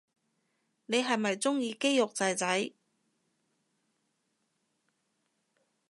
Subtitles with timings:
[0.87, 2.73] 你係咪鍾意肌肉仔仔